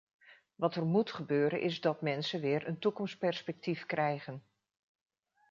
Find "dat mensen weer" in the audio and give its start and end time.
1.81-2.67